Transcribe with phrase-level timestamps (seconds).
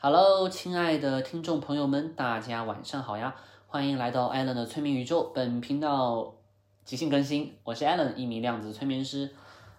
[0.00, 3.34] Hello，亲爱的听众朋友们，大家晚上好呀！
[3.66, 5.32] 欢迎来到艾伦的催眠宇宙。
[5.34, 6.34] 本频道
[6.84, 9.28] 即兴更新，我是艾伦，一名量子催眠师。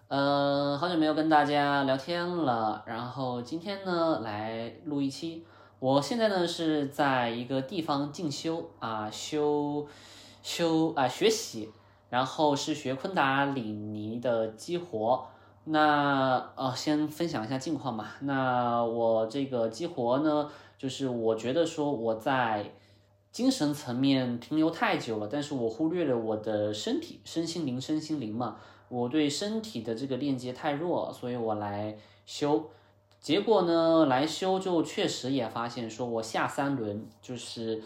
[0.09, 5.45] 呃，好久没有跟大家聊天了，然后今天呢来录一期。
[5.79, 9.87] 我现在呢是在一个地方进修啊，修
[10.43, 11.71] 修啊学习，
[12.09, 15.29] 然后是学昆达里尼的激活。
[15.71, 18.15] 那呃，先分享一下近况吧。
[18.21, 22.71] 那我这个激活呢，就是我觉得说我在
[23.31, 28.57] 精神层面停留太久了，但是我忽略了我的身体、身心灵、身心灵嘛。
[28.87, 32.67] 我对身体的这个链接太弱，所以我来修。
[33.19, 37.83] 结果呢，来修就确实也发现说我下三轮就是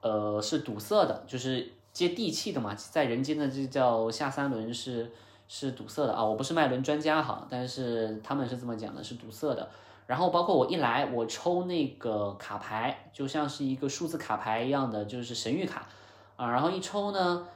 [0.00, 5.10] 呃是堵塞的，就是接地气的嘛，在人间的这叫下三轮是。
[5.48, 6.24] 是堵塞的啊！
[6.24, 9.68] 我不是脉轮专家哈，但是他们是这么讲的，是堵塞的。
[10.06, 15.88] 然后包括我一来，我抽那个卡牌，就像是一个数字卡牌一样的，就是神谕卡
[16.36, 16.50] 啊。
[16.50, 17.46] 然后一抽呢，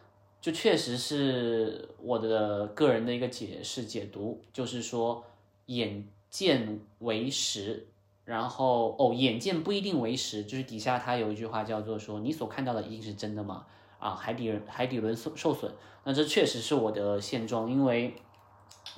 [0.41, 5.25] 就确实是我的个人的一个解释解读，就是说
[5.67, 7.87] 眼见为实，
[8.25, 13.65] 然后哦，眼见不一定为实，就是底下它有一句话叫做说，你所看到的一定是真的吗？
[14.01, 15.71] 啊，海底海底轮受受损，
[16.05, 18.15] 那这确实是我的现状，因为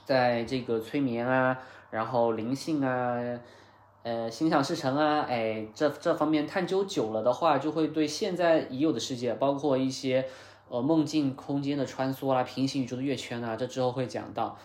[0.05, 1.59] 在这个催眠啊，
[1.91, 3.19] 然后灵性啊，
[4.05, 10.25] 呃，心想事成啊，哎，这这方面探究久了的话，就会对现在已有的世界，包括一些
[10.69, 14.57] 呃梦境空间的穿梭啦，平行宇宙的月圈啊，这之后会讲到，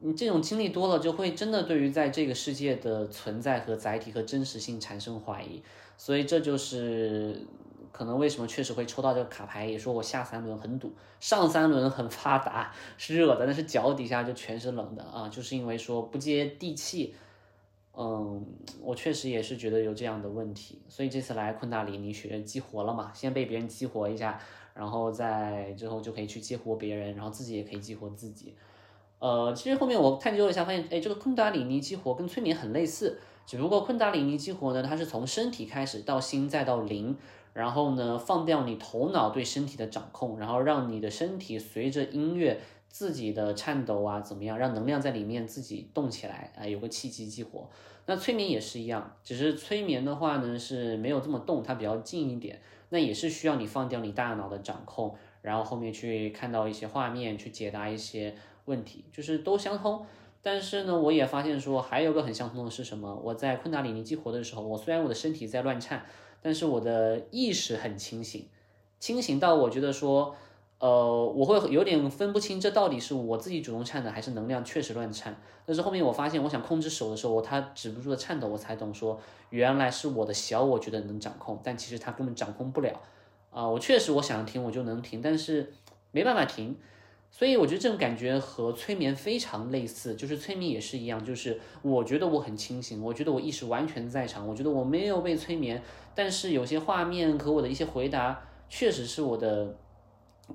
[0.00, 5.62] 你这种经历多了，就会真的对于在这个世界的存在和载体和真实性产生怀疑，
[5.96, 7.46] 所以这就是。
[7.92, 17.14] 可能为什么确实会抽到这个卡牌，也说我下三轮很堵，上三轮很发达，是热的，但是脚底下就全是冷的啊，就是因为说不接地气。
[18.00, 18.46] 嗯，
[18.80, 24.40] 我确实也是觉得有这样的问题，所以这次来昆达里尼学激活了嘛，先被别人激活一下，
[24.72, 28.54] 然后再之后就可以去激活别人，然后自己也可以激活自己。
[29.18, 37.16] 呃，其实后面我探究了一下，发现哎，这个昆达里尼激活跟催眠很类似，只不过昆达里尼激活呢，它是从身体开始到心再到灵。
[37.52, 47.68] 然后呢，放掉你头脑对身体的掌控，然后让你的身体随着音乐自己的颤抖啊，怎么样，让能量在里面自己动起来啊，有个契机激活。
[48.06, 52.60] 那催眠也是一样，只是催眠的话呢是没有这么动，它比较静一点，
[52.90, 58.34] 那也是需要你放掉你大脑的掌控，然后后面去看到一些画面，去解答一些
[58.64, 60.06] 问题，就是都相通。
[60.40, 63.14] 但是呢，我也发现说还有个很相通的是什么？
[63.22, 66.06] 我在昆达里尼激活的时候，我虽然我的身体在乱颤。
[66.40, 68.46] 但是我的意识很清醒，
[68.98, 70.34] 清醒到我觉得说，
[70.78, 75.40] 呃，我会有点分不清这到底是我自己主动颤的，还是能量确实乱颤。
[75.66, 83.00] 但是后面我发现，我想控制手的时候，它止不住的颤抖，我才懂说，原来是我的小我觉得能掌控，但其实它根本掌控不了。
[83.50, 85.72] 啊，我确实我想停我就能停，但是
[86.12, 86.76] 没办法停。
[87.30, 95.80] 所以我觉得这种感觉和催眠非常类似，就是催眠也是一样，就是我觉得我很清醒，我觉得我意识完全在场，我觉得我没有被催眠，
[96.14, 99.76] 但是有些画面和我的一些回答确实是我的，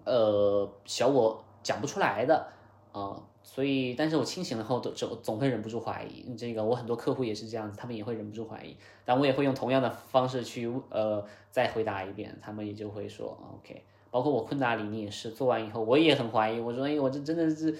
[0.03, 2.47] 呃，小我讲不出来的
[2.91, 8.75] 啊，所以，但是我清醒了后，总总会忍不住怀疑，这个我很多客户也是这样子，他们也会忍不住怀疑，
[9.05, 13.83] 但我也会用同样的方式去呃再回答一遍，他们也就会说 OK。
[14.13, 16.59] 包括我昆达里尼也是做完以后，我也很怀疑。
[16.59, 17.75] 我说，哎，我这真的是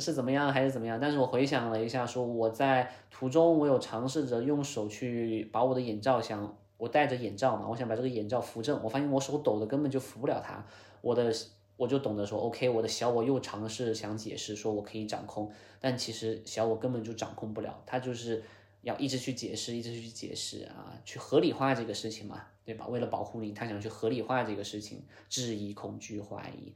[0.00, 0.98] 是怎么样还是怎么样？
[0.98, 8.82] 但是我回想了一下，说我在途中我有尝试着用手去把我的眼罩，想我戴着眼罩嘛，我想把这个眼罩扶正。
[8.82, 10.64] 我发现我手抖的根本就扶不了它。
[11.02, 11.30] 我的
[11.76, 18.42] 我就懂得说，OK，我的小我又尝试想解释说我可以掌控，但其实小我根本就掌控不了，他就是
[18.80, 22.42] 要一直去解释，一直去解释啊，去合理化这个事情嘛。
[22.68, 22.86] 对吧？
[22.86, 26.70] 为了保护你，他想去合理化这个事情，质疑、恐惧、怀疑，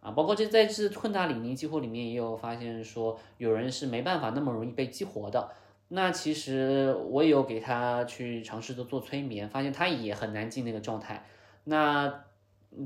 [0.00, 5.50] 啊，包括这在这困大里尼激活里面也有发现说，有人是没办法那么容易被激活的。
[5.88, 11.26] 那其实我也有给他去尝试着做催眠，发现他也很难进那个状态。
[11.64, 12.22] 那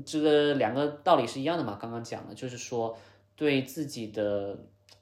[0.03, 1.77] 这个两个道理是一样的嘛？
[1.79, 2.97] 刚刚讲的就是说，
[3.35, 4.57] 对自己的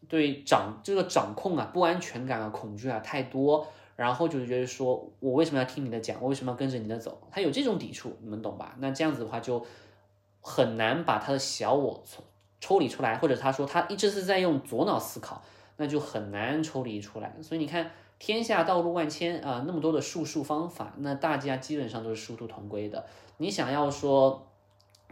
[0.10, 3.66] 对掌这个掌控啊、不安全感啊、恐惧啊太多。
[3.98, 6.18] 然后就是觉得说，我为什么要听你的讲？
[6.22, 7.20] 我为什么要跟着你的走？
[7.30, 8.76] 他有这种抵触，你们懂吧？
[8.78, 9.66] 那这样子的话，就
[10.40, 12.24] 很难把他的小我抽
[12.62, 15.42] 抽离出来，或者他说他一直是在用左脑思考，
[15.78, 17.36] 那就很难抽离出来。
[17.42, 23.06] 所以你看，天下道路万千啊，那么多的术数方法，那大家基本上都是殊途同归的。
[23.38, 24.47] 你想要说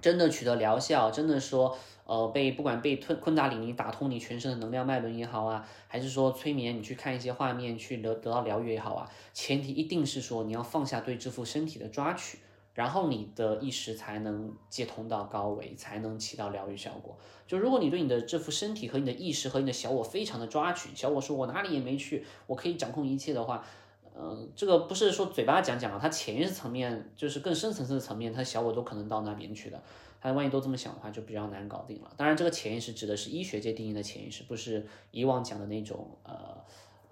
[0.05, 1.75] 真的取得疗效，真的说，
[2.05, 12.37] 呃，被不管被吞昆达里尼打通你全身的能量脉轮也好啊，还是说催眠你去看一些画面去得得到疗愈也好啊，前提一定是说你要放下对这副身体的抓取，
[12.75, 17.17] 然后你的意识才能接通到高维，才能起到疗愈效果。
[17.47, 23.65] 就如果你对你的这副身体和你的意识和你的小我非常的抓取，小我说我哪里也没去，我可以掌控一切的话。
[24.17, 29.81] 嗯，这个不是说嘴巴讲讲啊，他潜意识层面就是更深层次的层面，他小我都可能到那边去的。
[30.21, 32.11] 他万一都这么想的话，就比较难搞定了。
[32.17, 36.57] 当然，这个潜意识指的是医学界定义的潜意识，不是以往讲的那种呃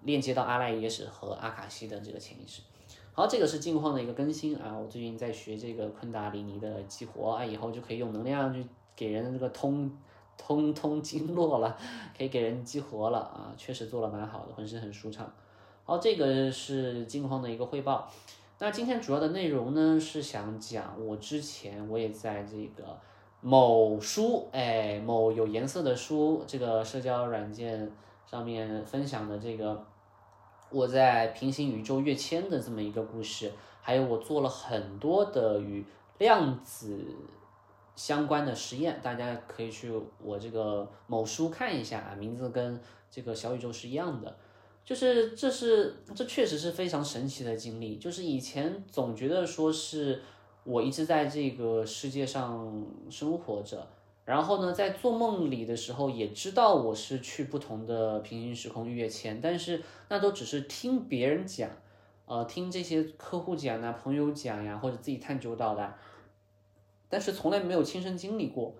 [0.01, 2.61] 链接到阿赖耶识和阿卡西的这个潜意识。
[3.11, 4.75] 好，这个是近况的一个更新啊。
[4.75, 8.65] 我最近在学这个昆达里尼的激活啊，以后就可以用能量去
[8.95, 9.91] 给人这个通
[10.35, 11.77] 通通经络了，
[12.17, 15.31] 可以给人激活了啊，确实做了蛮好的，浑身很舒畅。
[15.85, 18.09] 好，这个是近况的一个汇报。
[18.57, 22.97] 那今天主要的内容呢，是想讲我之前我也在这个
[23.41, 27.91] 某书，哎，某有颜色的书这个社交软件
[28.25, 29.85] 上面分享的这个
[30.69, 33.51] 我在平行宇宙跃迁的这么一个故事，
[33.81, 35.85] 还有我做了很多的与
[36.17, 36.97] 量子
[37.97, 39.91] 相关的实验，大家可以去
[40.21, 42.79] 我这个某书看一下啊，名字跟
[43.11, 44.33] 这个小宇宙是一样的。
[44.85, 47.97] 就是这是这确实是非常神奇的经历。
[47.97, 50.21] 就是以前总觉得说是
[50.65, 53.87] 我一直在这个世界上生活着，
[54.25, 61.69] 然后呢，在做梦里的时候也知道我是去不同的平行时空跃迁，但是那都只是听别人讲，
[62.25, 65.93] 呃，听这些客户讲啊、朋友讲呀，或者自己探究到的，
[67.07, 68.75] 但是从来没有亲身经历过。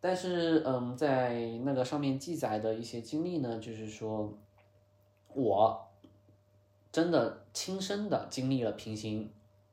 [0.00, 4.30] 但是，嗯，在那个上面记载的一些经历呢，就是说。
[5.34, 5.88] 我
[6.90, 9.30] 真的亲身的经历了平行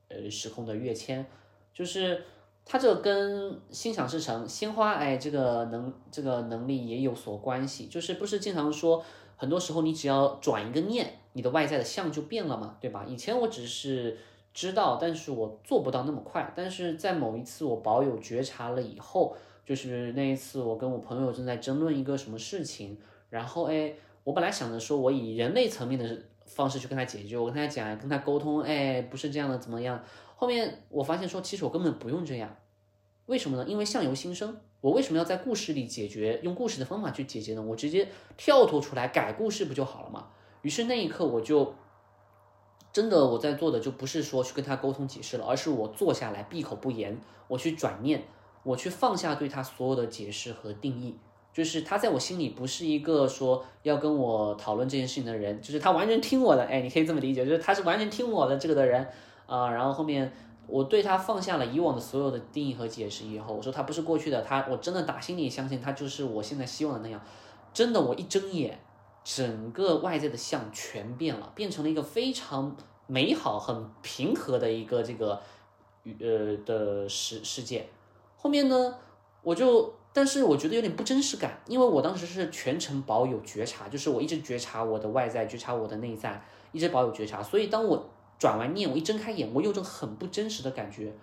[0.08, 1.26] 呃时空的跃迁，
[1.74, 2.24] 就是
[2.66, 7.88] 它这跟心想事成、鲜花哎这个能这个能力也有所关系。
[7.88, 9.04] 就是不是经常说，
[9.36, 13.06] 很多时候你只要转一个念，你的外在的相就变了嘛，对吧？
[13.08, 14.18] 以前我只是
[14.54, 16.54] 知道，但是我做不到那么快。
[16.56, 19.36] 但是在某一次我保有觉察了以后，
[19.66, 22.98] 就是那一次我跟我朋友正在争论一个什么事情，
[23.30, 23.94] 然后哎。
[24.24, 30.04] 我本来想着说，我以人类层面的方式去跟他解决，我跟他讲，跟他沟通，哎，不是这样的，怎么样？
[30.36, 32.56] 后面我发现说，其实我根本不用这样，
[33.26, 33.66] 为什么呢？
[33.68, 37.62] 因为相由心生，我为什么要在故事里解决，用故事的方法去解决呢？
[37.62, 38.08] 我直接
[38.38, 40.28] 跳脱出来改故事不就好了吗？
[40.62, 41.74] 于是那一刻我就
[42.92, 48.24] 真的我在做的就不是说去跟他沟通解释了，而是我坐下来闭口不言，我去转念，
[48.64, 51.18] 我去放下对他所有的解释和定义。
[51.52, 59.06] 就是他在我心里不是一个说要跟我讨论这件事情的人，就是他完全听我的，哎，你可以这么理解，就是他是完全听我的这个的人
[59.48, 59.70] 啊。
[59.72, 60.32] 然后后面
[60.68, 67.20] 我对他放下了以往的所有的定义和解释以后，我说他不是过去的他，我真的打心里相信他就是我现在希望的那样。
[67.74, 68.80] 真的，我一睁眼，
[69.24, 75.42] 整个外在的像全变了，变成了一个非常美好、很平和的一个这个
[76.20, 77.90] 呃的世世界。
[78.38, 78.96] 后面呢，
[79.42, 79.99] 我就。
[80.20, 86.44] 但是我觉得有点不真实感，因为我当时是全程保有觉察，就是我一直觉察我的外在，觉察我的内在，
[86.74, 87.42] 一直保有觉察。
[87.42, 91.14] 所以当我转完念，我一睁开眼，我有种很不真实的感觉。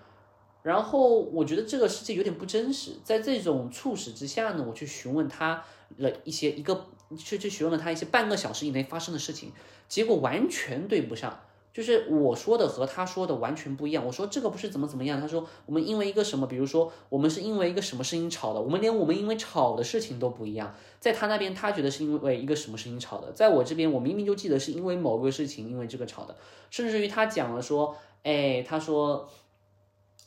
[0.63, 5.63] 然后我觉得这个世界有点不真实，在这种促使之下呢，我去询问他
[5.99, 6.87] 了一些一个，
[7.19, 9.53] 去去询问了他一些半个小时以内发生的事情，
[9.87, 11.39] 结果完全对不上。
[11.77, 14.03] 就是我说的和他说的完全不一样。
[14.07, 20.75] 我说这个不是怎么怎么样，他说我们因为一个什么，比如说我们是因为一个什么事情吵的，我们连我们因为吵的事情都不一样。
[20.99, 26.35] 在他那边，他觉得是因为一个什么事情吵的，在我这边，我明明就记得是因为某个事情，因为这个吵的。
[26.71, 29.29] 甚至于他讲了说，哎，他说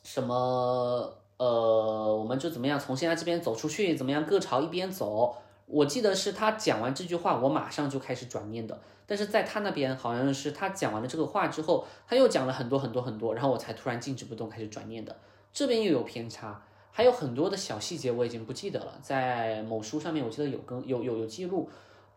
[0.04, 5.34] 什么呃，我们就怎么样从现在这边走出去，怎么样各朝一边走。
[5.70, 8.76] 我记得是他讲完这句话，我马上就开始转念的。
[9.06, 15.16] 但是在他那边好像是他讲完了这个话之后，他又讲了很多很多很多，然后我才突然静止不动，开始转念的。
[15.52, 18.98] 这边又有偏差，还有很多的小细节我已经不记得了。
[19.02, 21.68] 在某书上面我记得有跟有有有记录。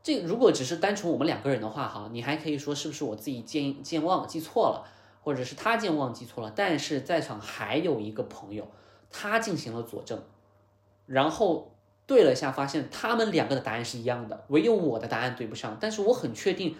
[0.02, 4.86] 这如果只是单纯我们两个人的话，哈，你还可以说是不是我自己健健忘记错了，
[5.24, 6.52] 或者是他健忘记错了。
[6.56, 8.68] 但是在场还有一个朋友，
[9.10, 10.22] 他进行了佐证，
[11.06, 11.73] 然后。
[12.06, 15.78] 对了一下，发现他们两个的答案是一样的，唯有我的答案对不上。
[15.80, 16.76] 但是我很确定，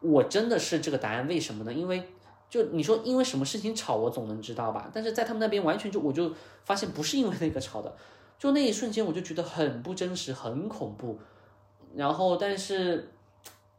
[0.00, 1.26] 我真的是这个答案。
[1.26, 1.72] 为什么呢？
[1.72, 2.02] 因为
[2.48, 4.88] 就你说因为什么事情吵，我总能知道吧。
[4.94, 6.32] 但是在他们那边完全就我就
[6.64, 7.92] 发现不是因为那个吵的，
[8.38, 11.18] 就那一瞬间我就觉得很不真实，很恐怖。
[11.96, 13.10] 然后但是，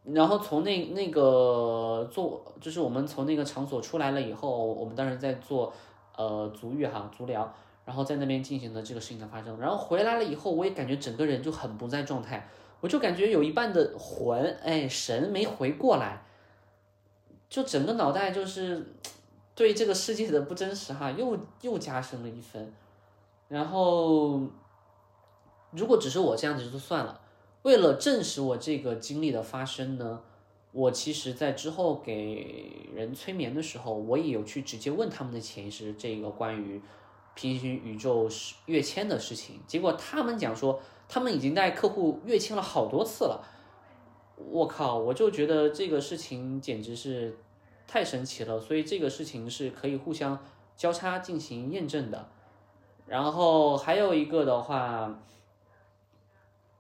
[0.03, 5.72] 然后从那那个做就是我们从那个场所出来了以后，我们当时在做
[6.18, 7.51] 呃足浴哈足疗。
[7.89, 12.48] 然后在那边进行的这个事情的发生，然后回来了以后，我也感觉整个人就很不在状态，
[12.81, 16.22] 我就感觉有一半的魂，哎，神没回过来，
[17.50, 18.93] 就整个脑袋就是
[19.55, 22.72] 对这个世界的不真实哈，又又加深了一分。
[23.48, 24.39] 然后，
[25.72, 27.19] 如果只是我这样子就算了，
[27.63, 30.22] 为了证实我这个经历的发生呢，
[30.74, 36.79] 我其实在之后给人催眠的时候，我也有去直接问他们的潜意识这个关于。
[37.39, 40.77] 平行宇宙是跃迁的事情，结果他们讲说，
[41.08, 43.41] 他们已经带客户跃迁了好多次了。
[44.36, 47.38] 我靠，我就觉得这个事情简直是
[47.88, 50.38] 太神奇了，所以这个事情是可以互相
[50.75, 52.29] 交叉进行验证的。
[53.05, 55.24] 然后还有一个的话，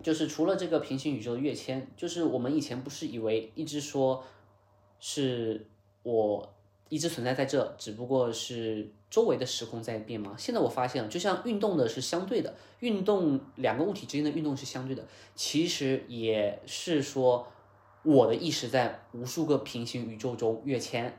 [0.03, 4.21] 就是除了这个平行宇宙的跃迁，就是我们以前不是以为一直说
[4.99, 5.69] 是
[6.03, 6.53] 我
[6.89, 8.89] 一直存在在这，只不过是。
[9.09, 10.35] 周围的时空在变吗？
[10.37, 15.03] 现在我发现了，就像运动的是相对的，运动两个物体之间的运动是相对的，
[15.33, 17.47] 其实也是说
[18.03, 21.17] 我的意识在无数个平行宇宙中跃迁，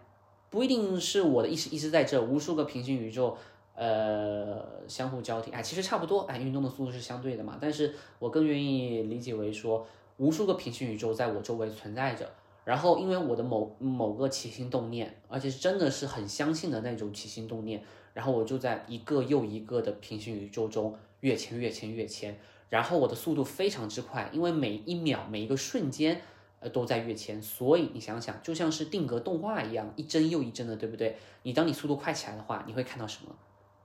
[0.51, 3.37] 不一定是我的意识一直在这，无数个平行宇宙
[3.75, 9.85] 呃相互交替，哎，其实差不多，哎，运动的速度是相对的嘛，但是我更愿意理解为说
[10.19, 12.31] 无数个平行宇宙在我周围存在着。
[12.65, 22.39] 然后，因为我的某某个起心动念，而且真的是很相信的那种起心动念，然后我就在一个又一个的平行宇宙中跃迁、跃迁、跃迁，
[22.69, 26.21] 然后我的速度非常之快，因为每一秒、每一个瞬间，
[26.61, 31.17] 呃，都在跃迁，所以你想想，就像是定格动画一样，一帧又一帧的，对不对？
[31.43, 33.35] 你当你速度快起来的话，你会看到什么？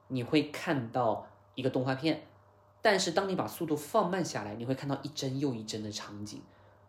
[0.09, 2.21] 你会看到一个动画片，
[2.81, 6.41] 但是当你把速度放慢下来，你会看到一帧又一帧的场景。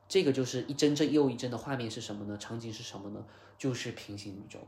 [0.08, 2.36] 这个就是一帧帧又一帧的画面是什么呢？
[2.38, 3.24] 场景是什么呢？
[3.58, 4.60] 就是平行宇宙。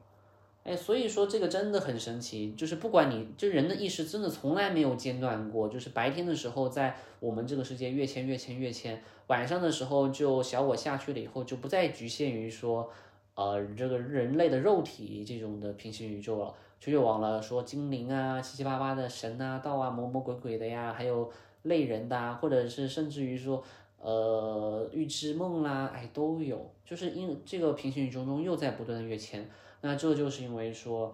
[0.64, 12.90] 哎，所以说这个真的很神奇，就是不管你，就人的意识真的从来没有间断过，就是白天的时候在我们这个世界跃迁跃迁跃迁，晚上的时候就小我下去了以后就不再局限于说，
[13.34, 21.30] 呃，这个人类的肉体这种的平行宇宙了，就又往了说精灵啊、七七八八的神啊、道啊、魔魔鬼鬼的呀，还有
[21.62, 23.62] 类人的啊，或者是甚至于说。
[24.00, 29.50] 呃，预知梦啦，哎，都有，就是因这个平行宇宙中又在不断的跃迁，
[29.80, 31.12] 那这就是因为说，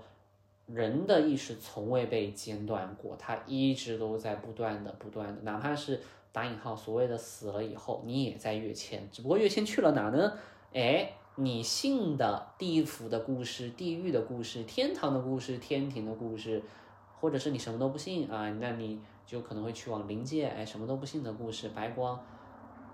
[0.67, 5.99] 人的意识从未被间断过，它一直都在不断的、不断的，哪怕是
[6.31, 10.35] 打引号所谓的死了以后，你也在跃迁，只不过跃迁去了哪呢？
[10.75, 16.63] 哎，你信的地府的故事、地狱的故事、天堂的故事、天庭的故事，
[17.19, 22.23] 或者是你什么都不信啊，那你就可能会去往灵界，哎，什么都不信的故事，白光。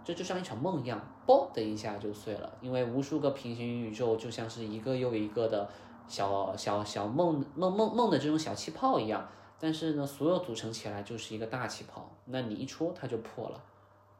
[0.04, 2.52] 这就像一场梦一样，嘣的一下就碎了。
[2.60, 5.68] 因为无数个平行宇宙就像是一个又一个的
[6.08, 9.28] 小小小梦梦梦梦的这种小气泡一样，
[9.58, 12.10] 但是呢，所有组成起来就是一个大气泡。
[12.24, 13.62] 那你一戳它就破了。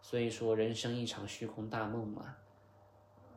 [0.03, 2.23] 所以说，人生一场虚空大梦嘛，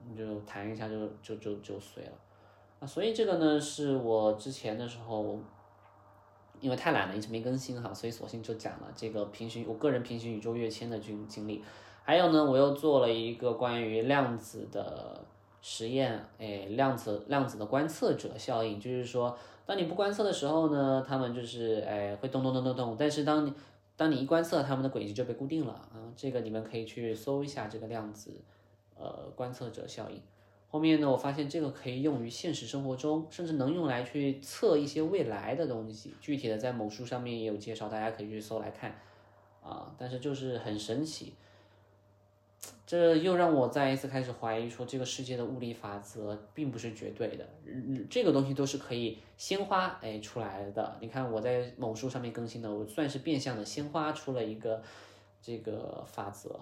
[0.08, 2.14] 你就弹一下就就就就碎了。
[2.80, 5.40] 啊，所以这个呢，是我之前的时候，
[6.60, 11.64] 因为太懒了，一直没更新哈，所以索性就讲了这个平行我个人平行宇宙跃迁的经经历。
[12.04, 15.24] 还有呢，我又做了一个关于量子的
[15.62, 23.54] 实验，哎，量子量子的观测者效应，就是说，当你不观测的时候呢，他们就是哎会动动动动动，但是当你
[23.96, 26.12] 当你一观测，他们的轨迹就被固定了啊。
[26.16, 28.32] 这个你们可以去搜一下这个量子
[29.00, 30.22] 呃观测者效应。
[30.68, 36.14] 后面呢，我发现这个可以用于现实生活中，甚至能用来去测一些未来的东西。
[36.20, 39.00] 具体的在某书上面也有介绍，大家可以去搜来看
[39.62, 39.94] 啊。
[39.98, 41.36] 但是就是很神奇。
[42.86, 47.48] 这又让我再一次开始怀疑，说这个世界的物理法则并不是绝对的，
[48.10, 50.98] 这个东西都是可以鲜花哎出来的。
[51.00, 54.84] 你看我在某书上面更新的，我算是变相的鲜花出了一个
[55.42, 56.60] 这个法则，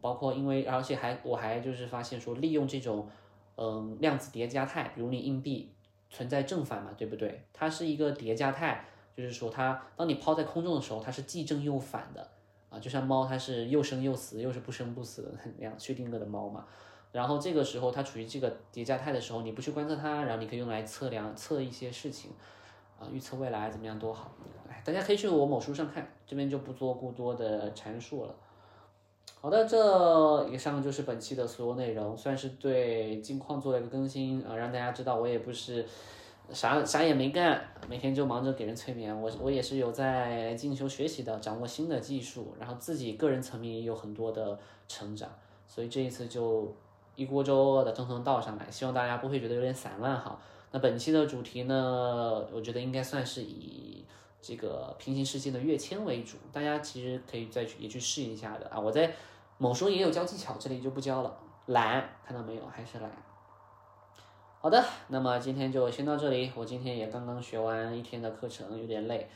[0.00, 3.08] 包括因为而且还我还就是发现说，利用这种
[3.56, 5.72] 嗯量子叠加态，比如你硬币
[6.08, 7.42] 存在正反嘛，对不对？
[7.52, 8.84] 它是一个叠加态，
[9.16, 12.30] 就是说它当你抛在空中的时候，它是既正又反的。
[12.78, 16.64] 就像猫，它是又生又死，又是不生不死的那样薛定谔的猫嘛。
[17.12, 22.30] 然后这个时候它处于这个叠加态的时候，你不去观测它，然后你可以用来测量测一些事情，
[22.98, 24.32] 啊，预测未来怎么样多好。
[24.68, 28.34] 哎，大家可以去我某书上看，这边就不做过多的阐述了。
[29.40, 35.86] 好的，这以上就是本期的所有内容，算是对近况做了一个更新啊，让大家知道我也不是。
[36.52, 39.14] 啥啥也没干，每天就忙着给人催眠。
[39.20, 45.28] 我我也是有在进修学习的，掌握新的技术，然后自己个人层面也有很多的成长。
[45.66, 46.74] 所以这一次就
[47.14, 50.40] 一锅粥的通通倒上来，希望大家不会觉得有点散乱哈。
[50.70, 54.04] 那本期的主题呢，我觉得应该算是以
[54.40, 58.78] 这个平行世界的跃迁为主，大家其实可以再去也去试一下的啊。
[58.78, 59.12] 我在
[59.58, 61.36] 某书也有教技巧，这里就不教了。
[61.66, 62.62] 懒，看到没有？
[62.66, 63.10] 还是懒。
[64.60, 66.50] 好的，那么今天就先到这里。
[66.56, 69.28] 我今天也刚刚学完一天的课程，有点累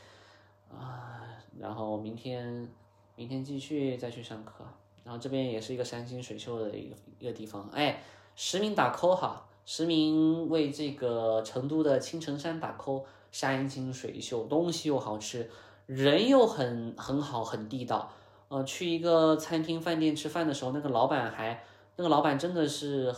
[0.69, 1.21] 啊。
[1.57, 2.67] 然后明天，
[3.15, 4.65] 明天继续再去上课。
[5.05, 7.69] 然后这边也是一个山清水秀的一个一个地方。
[7.73, 8.03] 哎，
[8.35, 13.03] 实名打 call 哈，实名为这个成都的青城山打 call。
[13.31, 15.49] 山清水秀，东西又好吃，
[15.87, 18.11] 人又很很好，很地道。
[18.47, 21.63] 呃，去一个餐厅、饭店吃饭的时候，那个老板还，
[21.95, 23.11] 那个老板真的是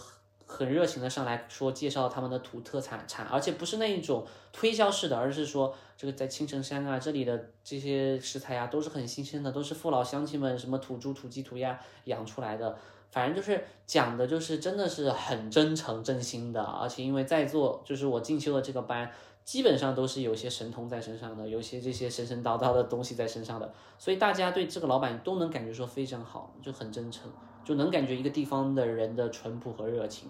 [0.46, 12.78] 很热情的上来说介绍他们的土特产产，而且不是那一种推销式的，而是说这个在青城山啊，这里的这些食材啊都是很新鲜的，都是父老乡亲们什么土猪、土鸡、土鸭养出来的，
[13.12, 19.12] 反正就是讲的就是真的是很真诚、真心的，而且因为在座就是我进修的这个班。
[19.46, 27.32] 基本上都是有些神通在身上的，有些这些神神叨叨的东西在身上的，所以大家对这个老板都能感觉说非常好，就很真诚，
[27.66, 30.30] 就能感觉一个地方的人的淳朴和热情。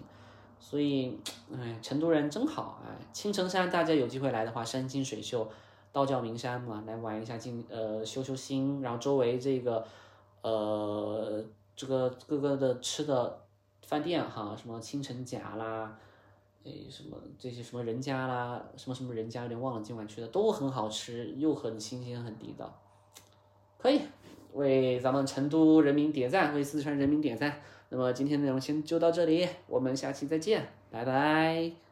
[0.58, 1.20] 所以，
[1.54, 2.90] 哎，成都人真好哎！
[3.12, 5.46] 青城山大家有机会来的话，山清水秀，
[5.92, 9.86] 道教名山嘛，来玩一下，静呃修修心，然后周围这个
[10.40, 11.44] 呃
[11.76, 13.42] 这个各个的吃的
[13.82, 15.96] 饭店哈，什么青城甲啦。
[16.64, 22.80] 诶，什么这些什么人家啦，什么什么人家，有点忘了今晚去的，都很好吃，又很新鲜，很地道，
[23.78, 24.00] 可以
[24.56, 27.60] 为咱们成都人民点赞，为四川人民点赞。
[27.90, 31.85] 那么今天内容先就到这里，我们下期再见，拜拜。